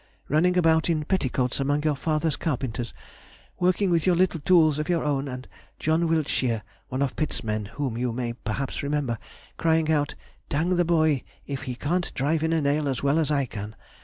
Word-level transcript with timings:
running 0.29 0.57
about 0.57 0.89
in 0.89 1.03
petticoats 1.05 1.59
among 1.59 1.83
your 1.83 1.93
father's 1.95 2.35
carpenters, 2.35 2.91
working 3.59 3.91
with 3.91 4.07
little 4.07 4.39
tools 4.39 4.79
of 4.79 4.89
your 4.89 5.03
own, 5.03 5.27
and 5.27 5.47
John 5.77 6.07
Wiltshire 6.07 6.63
(one 6.89 7.03
of 7.03 7.15
Pitt's 7.15 7.43
men, 7.43 7.65
whom 7.65 7.99
you 7.99 8.11
may 8.11 8.33
perhaps 8.33 8.81
remember), 8.81 9.19
crying 9.57 9.91
out, 9.91 10.15
"Dang 10.49 10.75
the 10.75 10.85
boy, 10.85 11.21
if 11.45 11.61
he 11.69 11.75
can't 11.75 12.11
drive 12.15 12.41
in 12.41 12.51
a 12.51 12.61
nail 12.61 12.87
as 12.89 13.03
well 13.03 13.19
as 13.19 13.29
I 13.29 13.45
can!" 13.45 13.75